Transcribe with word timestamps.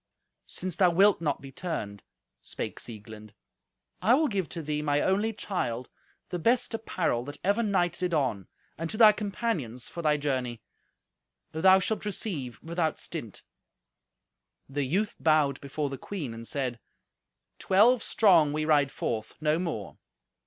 "Since 0.47 0.77
thou 0.77 0.89
wilt 0.89 1.21
not 1.21 1.41
be 1.41 1.51
turned," 1.51 2.01
spake 2.41 2.79
Sieglind, 2.79 3.35
"I 4.01 4.15
will 4.15 4.27
give 4.29 4.49
to 4.49 4.63
thee, 4.63 4.81
my 4.81 4.99
only 4.99 5.31
child, 5.31 5.91
the 6.29 6.39
best 6.39 6.73
apparel 6.73 7.23
that 7.25 7.37
ever 7.43 7.61
knight 7.61 7.99
did 7.99 8.11
on, 8.11 8.47
and 8.79 8.89
to 8.89 8.97
thy 8.97 9.11
companions, 9.11 9.87
for 9.87 10.01
thy 10.01 10.17
journey. 10.17 10.63
Thou 11.51 11.77
shalt 11.77 12.03
receive 12.03 12.59
without 12.63 12.97
stint." 12.97 13.43
The 14.67 14.85
youth 14.85 15.13
bowed 15.19 15.61
before 15.61 15.91
the 15.91 15.99
queen 15.99 16.33
and 16.33 16.47
said, 16.47 16.79
"Twelve 17.59 18.01
strong 18.01 18.53
we 18.53 18.65
ride 18.65 18.91
forth, 18.91 19.35
no 19.39 19.59
more. 19.59 19.99